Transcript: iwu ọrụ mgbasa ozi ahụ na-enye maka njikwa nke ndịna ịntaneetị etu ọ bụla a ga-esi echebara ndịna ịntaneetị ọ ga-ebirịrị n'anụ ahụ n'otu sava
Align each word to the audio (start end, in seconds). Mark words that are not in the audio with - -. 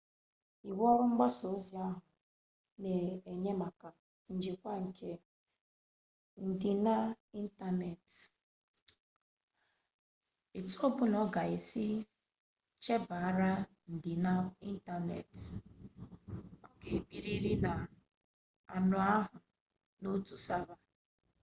iwu 0.67 0.81
ọrụ 0.91 1.03
mgbasa 1.11 1.45
ozi 1.55 1.75
ahụ 1.87 1.99
na-enye 2.81 3.51
maka 3.61 3.89
njikwa 4.35 4.73
nke 4.85 5.09
ndịna 6.47 6.95
ịntaneetị 7.39 8.23
etu 10.57 10.77
ọ 10.85 10.87
bụla 10.95 11.17
a 11.25 11.31
ga-esi 11.33 11.85
echebara 12.75 13.51
ndịna 13.93 14.31
ịntaneetị 14.69 15.47
ọ 16.67 16.69
ga-ebirịrị 16.81 17.53
n'anụ 18.69 18.97
ahụ 19.15 19.35
n'otu 19.99 20.35
sava 20.47 20.75